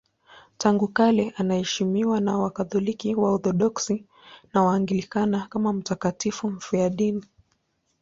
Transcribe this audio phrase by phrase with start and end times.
[0.57, 4.05] Tangu kale anaheshimiwa na Wakatoliki, Waorthodoksi
[4.53, 7.25] na Waanglikana kama mtakatifu mfiadini.